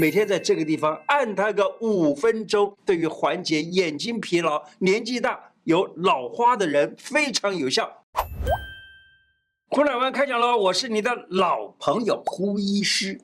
[0.00, 8.04] 每天在这个地方按它个五分钟，对于缓解眼睛疲劳、年纪大有老花的人非常有效。
[9.70, 13.20] 胡乃文开讲了，我是你的老朋友胡医师。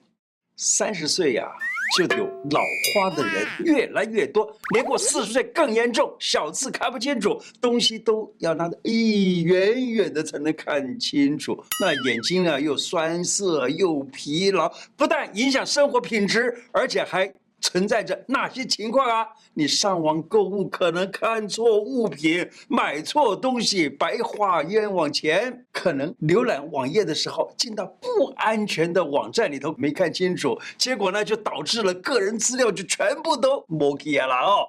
[0.56, 1.48] 三十岁呀、
[1.96, 2.61] 就有老
[2.95, 11.56] 花的人越来越多，年过四十岁更严重，小字看不清楚，东西都要拿得咦远远的才能看清楚。
[11.81, 17.33] 那眼睛啊又酸涩又疲劳，不但影响生活品质，而且还。
[17.65, 19.27] 存在着哪些情况啊？
[19.54, 25.64] 你上网购物可能看错物品，买错东西，白花冤枉钱。
[25.73, 34.68] 可能浏览网页的时候进到不安全的网站里头，没看清楚，结果呢就导致了个人资料就全部都没起来了哦。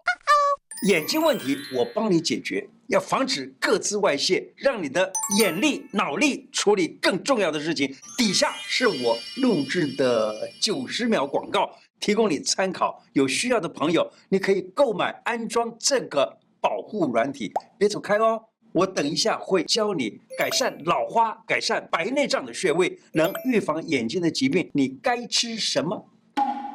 [0.87, 7.93] 眼睛问题我帮你解决，要防止各自外泄，让你的眼力、脑力处理更重要的事情。
[8.17, 11.69] 底下是我录制的九十秒广告。
[11.99, 17.51] 提供你参考，有需要的朋友，你可以购买安装这个保护软体。
[17.77, 18.43] 别走开哦，
[18.73, 24.69] 我等一下会教你改善老花、改善白内障的穴位，能预防眼睛的疾病。
[24.73, 26.09] 你该吃什么？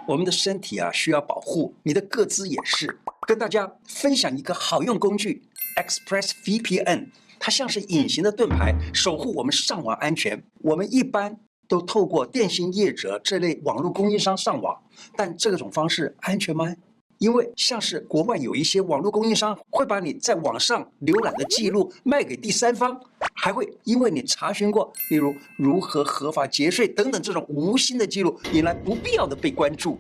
[0.09, 2.99] 我们的身体啊需要保护，你的个资也是。
[3.29, 5.43] 跟大家分享一个好用工具
[5.77, 10.43] ，Express VPN，它像是隐形的盾牌，守护我们上网安全。
[10.63, 11.39] 我们一般。
[11.71, 14.77] 都透过电信业者这类网络供应商上网，
[15.17, 16.75] 但这种方式安全吗？
[17.19, 23.01] 因为像是国外有一些网络供应商会把你在网上浏览的记录卖给第三方，
[23.35, 29.97] 还会因为你查询过，例如如何合法节税等等这种无心的记录，引来不必要的被关注。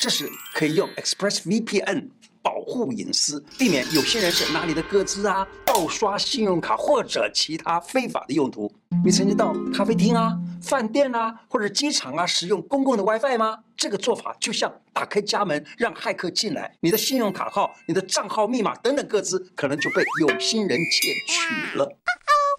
[0.00, 2.08] 这时可以用 ExpressVPN
[2.42, 8.72] 保护隐私，避免有些人是拿你的个资啊，盗刷信用卡或者其他非法的用途。
[9.04, 10.36] 你曾经到咖啡厅啊？
[10.60, 13.58] 饭店啊，或者机场啊，使用公共的 WiFi 吗？
[13.76, 21.98] 这个做法就像打开家门让骇客进来，你的信用卡号、你的账号密码等等个资可能就被有心人窃取了。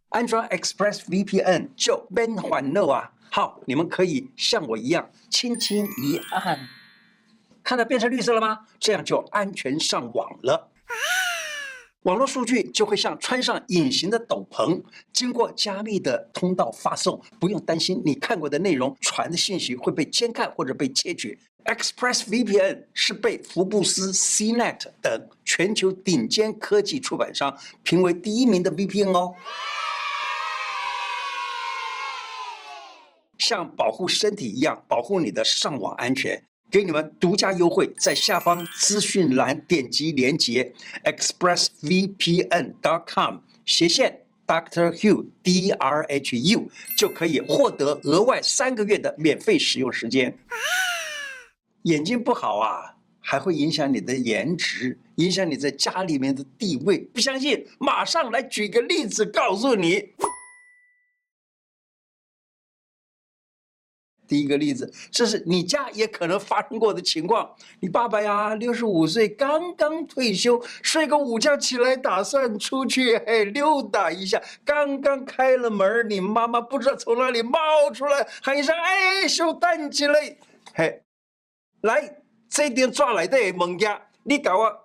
[0.10, 3.12] 安装 Express VPN 就免烦恼啊！
[3.32, 6.60] 好，你们可以像我一样轻轻一按，
[7.63, 8.59] 看到变成绿色了吗？
[8.79, 10.69] 这样就安全上网了。
[12.03, 21.40] 网络数据就会像穿上隐形的斗篷，经过加密的通道发送，不用担心你看过的内容传的信息会被监看或者被窃取。
[21.63, 29.34] ExpressVPN 是被福布斯、CNET 等全球顶尖科技出版商评为第一名的 VPN 哦。
[33.38, 36.44] 像保护身体一样，保护你的上网安全。
[36.74, 40.74] 给你们独家优惠，在下方资讯栏点击链接
[41.04, 46.68] ，expressvpn.com 斜线 Doctor Hu D R H U
[46.98, 50.36] 就可以获得额外三个月的免费使用时间。
[51.84, 56.98] 眼睛不好啊，还会影响你的颜值，影响你在家里面的地位。
[56.98, 60.10] 不相信，马上来举个例子告诉你。
[64.34, 67.48] 第一个例子，这是你家也可能发生过的情况。
[67.80, 74.42] 你爸爸呀，六十五岁，刚刚退休，睡个午觉起来，打算出去嘿溜达一下。
[74.66, 77.60] 刚刚开了门，你妈妈不知道从哪里冒
[77.94, 80.36] 出来，喊一声：“哎，小蛋起来！”
[80.74, 81.04] 嘿，
[81.82, 82.16] 来，
[82.50, 84.76] 这点抓来的物件，你给我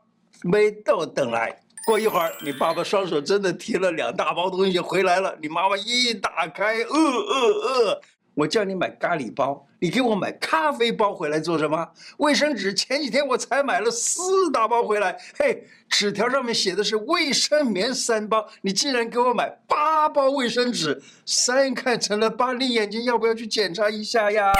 [0.43, 1.59] 没到等来。
[1.87, 5.35] 过一会儿，你爸爸双手真的提了两大包东西回来了。
[5.41, 8.03] 你妈妈一打开，呃呃呃。
[8.39, 11.89] 我叫你买咖喱包，你给我买咖啡包回来做什么？
[12.19, 24.53] 卫生纸前几天我才买了四大包回来，嘿，纸条上面写的是卫生棉三包，你竟然给我买八包卫生纸，三看成了八，你眼睛要不要去检查一下呀？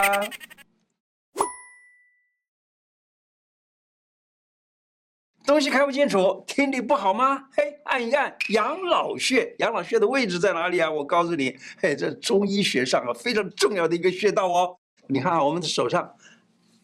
[5.49, 7.47] 东西看不清楚，听力不好吗？
[7.57, 10.91] 嘿，按一按养老穴，养老穴的位置在哪里啊？
[10.91, 14.77] 我告诉你，嘿，这中医学上啊非常重要的一个穴道哦。
[15.07, 16.15] 你看啊，我们的手上，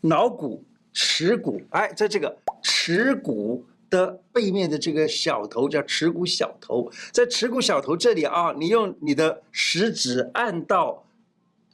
[0.00, 0.64] 橈骨、
[0.94, 11.03] 尺骨，哎，在这个尺骨的背面的这个小头叫尺骨小头，在尺骨小头这里啊，你用你的食指按到。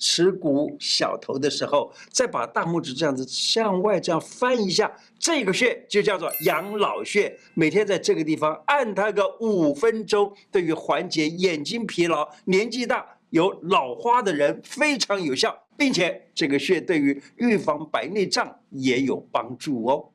[0.00, 7.38] 尺骨小头的时候，再把大拇指这样子向外这样翻一下，这个穴就叫做养老穴。
[7.54, 20.10] 每天在这个地方按它个五分钟，对于缓解眼睛疲劳、年纪大有老花的人非常有效，并且这个穴对于预防白内障也有帮助哦。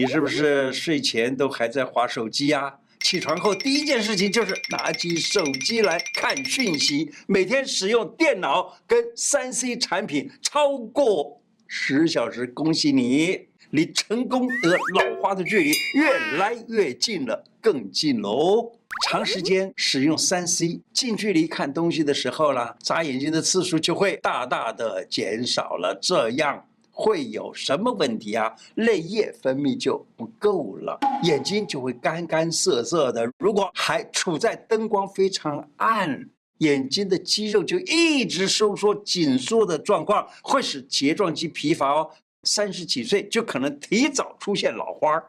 [0.00, 2.78] 你是不是睡前都还在划手机呀？
[3.02, 18.72] 起床后第一件事情就是拿起手机来看讯息，每天使用电脑跟三 C 产品超过十小时，恭喜你，离成功得老花的距离越来越近了，更近喽。
[19.08, 25.98] 长时间使用三 C，近距离看东西的时候呢，眨眼睛的次数就会大大的减少了。
[26.00, 28.54] 这样会有什么问题啊？
[28.74, 33.28] 泪液分泌就不够了，眼睛就会干干涩涩的。
[33.38, 36.28] 如果还处在灯光非常暗，
[36.58, 42.10] 眼睛的肌肉就一直收缩紧缩的状况，会使睫状肌疲乏哦。
[42.44, 45.22] 三十几岁就可能提早出现老花。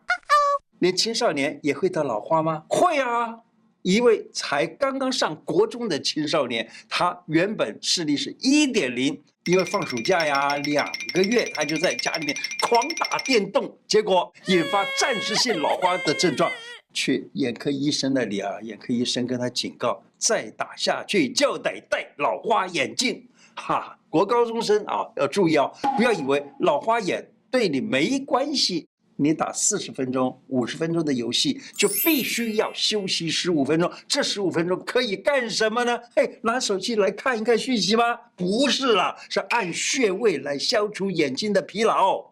[0.80, 2.66] 连青少年也会得老花吗？
[2.68, 3.40] 会啊。
[3.84, 16.50] 一位才刚刚上国中的青少年，他原本视力是一点零，因为放暑假呀，两个月他就在家里面狂打电动，结果引发暂时性老花的症状。
[16.94, 23.28] 去眼科医生那里啊，眼科医生跟他警告，再打下去就得戴老花眼镜。
[23.56, 28.88] 哈，国高中生啊，要注意哦，不要以为老花眼对你没关系。
[29.16, 33.92] 你打四十分钟、五十分钟的游戏，就必须要休息十五分钟。
[34.08, 36.00] 这十五分钟可以干什么呢？
[36.16, 38.16] 嘿，拿手机来看一看讯息吗？
[38.36, 42.32] 不是啦，是按穴位来消除眼睛的疲劳。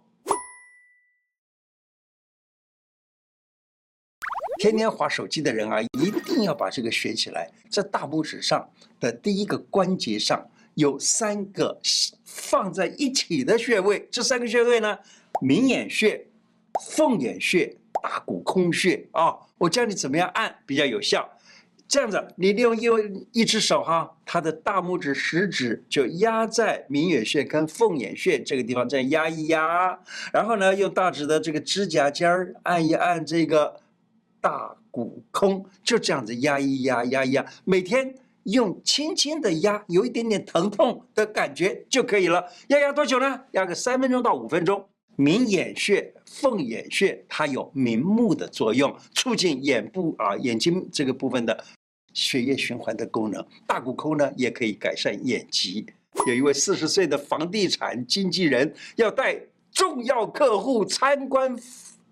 [4.60, 7.50] 天天划手机的人啊，一定要把这个学起来。
[7.70, 8.70] 在大拇指上
[9.00, 11.80] 的第一个关节上有三个
[12.26, 14.98] 放在一起的穴位，这三个穴位呢，
[15.42, 16.28] 明眼穴。
[16.90, 21.30] 凤眼穴、大骨空穴啊、我教你怎么样按比较有效。
[21.88, 22.86] 这样子，你利用一
[23.42, 30.00] 一只手哈，它的大拇指食指就压在明眼穴跟凤眼穴这个地方，这样压一压，
[30.32, 33.82] 然后呢，用大指的这个指甲尖儿按一按这个
[34.40, 42.46] 大骨空，就这样子压一压，压一压，每天用轻轻的压，有一点点疼痛的感觉就可以了。
[42.70, 43.42] 要压多久呢？
[43.52, 44.88] 压个三分钟到五分钟。
[45.22, 51.64] 明眼穴、凤眼穴，它有明目的作用，促进眼部啊眼睛这个部分的
[52.12, 53.46] 血液循环的功能。
[53.68, 55.86] 大骨抠呢，也可以改善眼疾。
[56.26, 59.40] 有一位四十岁的房地产经纪人，要带
[59.72, 61.56] 重要客户参观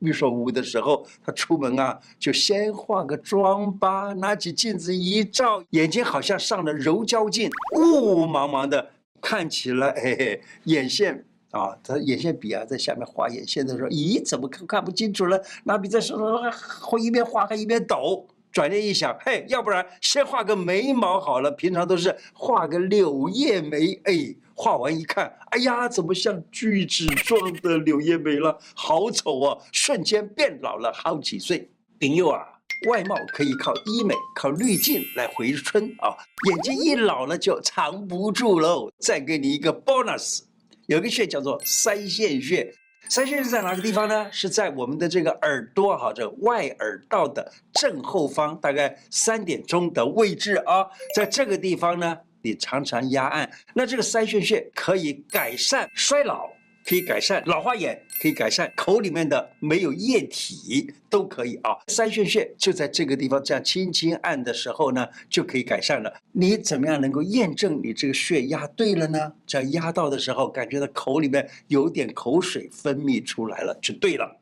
[0.01, 11.25] 预售屋的时候，他出门啊，就先化个妆吧，拿起镜子一照，眼睛好像上了柔焦镜，雾茫茫的，看起来嘿嘿，眼线。
[11.51, 15.41] 啊，他眼线笔啊，在下面画眼线的时候，咦，怎么看看不清楚了？
[15.63, 16.51] 拿笔在手上，
[16.81, 18.27] 会一边画还一边抖。
[18.51, 21.51] 转念一想，嘿，要不然先画个眉毛好了。
[21.51, 28.57] 平常都是画个柳叶眉，哎，画完一看，哎呀，怎么像锯齿状的柳叶眉了？
[28.73, 29.57] 好丑啊！
[29.71, 31.69] 瞬间变老了好几岁。
[31.99, 32.43] 朋友啊，
[32.87, 36.17] 外貌可以靠医美、靠滤镜来回春啊，
[36.49, 38.91] 眼睛一老了就藏不住喽。
[38.97, 40.41] 再给你一个 bonus。
[40.89, 42.73] 有个穴叫做腮腺穴，
[43.11, 44.27] 腮腺穴在哪个地方呢？
[44.31, 56.49] 是在我们的这个耳朵哈，这外耳道的正后方，大概三点钟的位置啊，在这个地方呢，你常常压按，那这个腮腺穴可以改善衰老。
[56.89, 61.77] 可以改善老花眼，可以改善口里面的没有液体，都可以啊。
[61.85, 66.11] 腮腺穴就在这个地方，这样轻轻按的时候呢，就可以改善了。
[66.31, 69.33] 你怎么样能够验证你这个血压对了呢？
[69.45, 74.41] 只要压到的时候，感觉到口里面有点口水分泌出来了，就对了。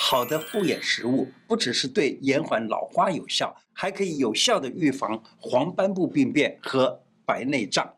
[0.00, 7.95] 好的护眼食物不只是对延缓老花有效，还可以有效的预防黄斑部病变和白内障。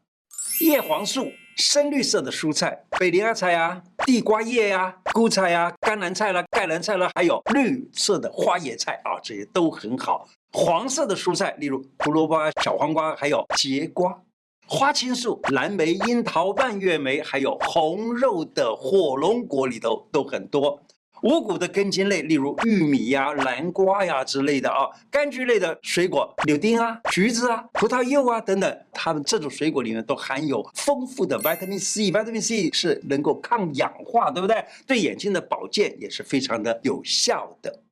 [0.61, 10.29] 叶黄素，深绿色的蔬菜，北林芽菜呀、地瓜叶呀、菇菜呀、甘蓝菜啦、盖兰菜啦，还有绿色的花椰菜啊，这些都很好。
[10.53, 14.21] 黄色的蔬菜，例如胡萝卜、小黄瓜，还有节瓜。
[14.67, 20.83] 花青素，蓝莓、樱桃、蔓越莓，还有红肉的火龙果里头都很多。
[21.23, 34.65] 五谷的根茎类，例如玉米呀、南瓜呀之类的啊，柑橘类的水果，柳丁啊、橘子啊、葡萄柚啊等等，它们这种水果里面都含有丰富的 vitamin C，vitamin C 是能够抗氧化，对不对？
[34.87, 37.83] 对眼睛的保健也是非常的有效的。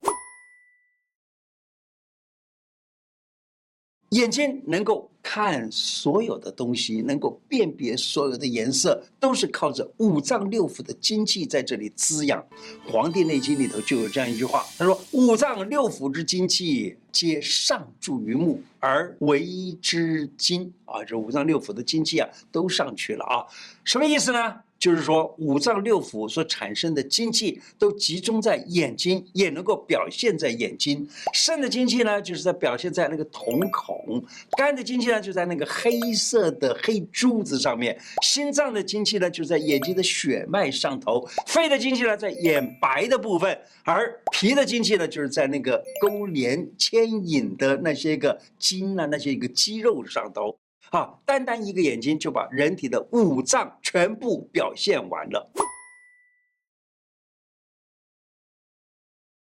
[4.17, 12.43] 眼睛能够看所有的东西，能够辨别所有的颜色，都是靠着五脏六腑的精气在这里滋养。
[12.91, 23.45] 《黄帝内经》里头就有这样一句话，他说：“五脏六腑之精气，皆上注于目而为之精。”啊，这五脏六腑的精气啊，都上去了啊，
[23.85, 24.55] 什么意思呢？
[24.79, 31.09] 就是说，五脏六腑所产生的精气都集中在眼睛，也能够表现在眼睛。
[31.33, 34.21] 肾的精气呢，就是在表现在那个瞳孔；
[34.57, 50.57] 肝的精气呢，就在那个黑色的黑珠子上面；心脏的精气呢，就在眼睛的血脉上头；肺的精气呢，在眼白的部分；而脾的精气呢，就是在那个勾连牵引的那些个筋啊，那些个肌肉上头。
[50.91, 55.51] 啊，单单一个眼睛就把人体的五脏全部表现完了。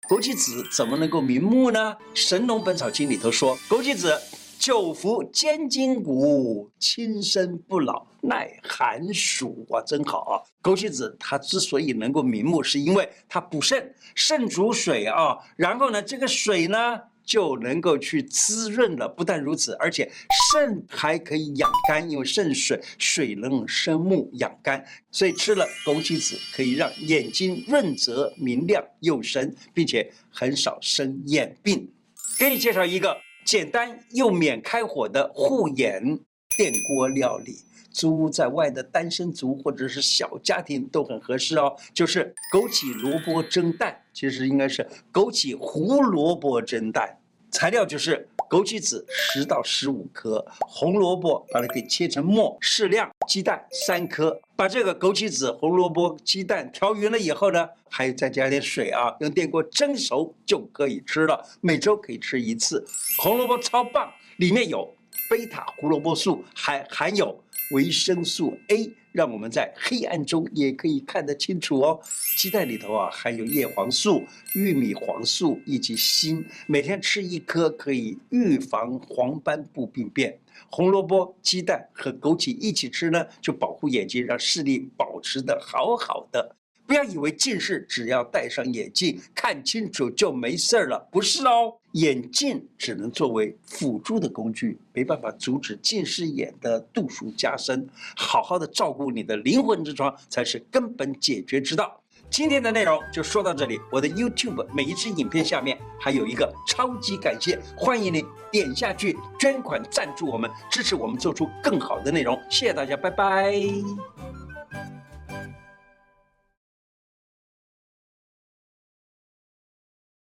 [0.09, 1.95] 枸杞子怎么能够明目呢？
[2.15, 4.17] 《神农本草经》里头说，枸杞子
[4.57, 9.67] 久服坚筋骨，轻身不老，耐寒暑。
[9.71, 10.35] 哇，真好啊！
[10.63, 15.39] 枸杞子它之所以能够明目，是因为它补肾，肾主水啊。
[15.57, 19.07] 然后呢，这个水呢，就能够去滋润了。
[19.09, 20.11] 不但如此，而且
[20.53, 31.93] 肾还可以养肝，因为肾水水能生木养肝，所以吃了枸杞子可以让眼睛润泽明亮有神，并且很少生眼病。
[32.39, 36.21] 给你介绍一个简单又免开火的护眼
[36.57, 37.59] 电锅料理，
[37.91, 41.77] 租屋在外的单身族或者是小家庭都很合适哦。
[41.93, 44.03] 就是枸杞萝卜蒸蛋。
[44.13, 47.19] 其实应该是枸杞胡萝卜蒸蛋，
[47.51, 61.45] 材料就是枸杞子十到十五颗，红萝卜把它给切成末，适量，鸡蛋三颗，把这个枸杞子、红萝卜、鸡蛋调匀了以后呢，还有再加点水啊，用电锅蒸熟就可以吃了。
[61.61, 62.87] 每周可以吃一次。
[63.19, 64.96] 红萝卜超棒，里面有
[65.29, 67.39] 贝塔胡萝卜素，还含有
[67.73, 68.93] 维生素 A。
[69.13, 71.99] 让我们在黑暗中也可以看得清楚哦。
[72.37, 74.23] 鸡蛋里头啊含有叶黄素、
[74.55, 80.39] 玉米黄素以及锌，每天吃一颗可以预防黄斑部病变。
[80.69, 86.55] 红萝卜、鸡蛋和枸杞一起吃呢，就保护眼睛，让视力保持得好好的。
[86.87, 91.75] 不要以为近视只要戴上眼镜看清楚就没事了，不是哦。
[91.93, 97.89] 眼镜只能作为辅助的工具，没办法阻止近视眼的度数加深。
[98.15, 101.99] 好好的照顾你的灵魂之窗才是根本解决之道。
[102.29, 103.81] 今天的内容就说到这里。
[103.91, 112.39] 我的 YouTube 每一支影片下面还有一个超级感谢，欢迎你点下去捐款赞助我们，支持我们做出更好的内容。
[112.51, 113.55] 谢谢大家，拜拜。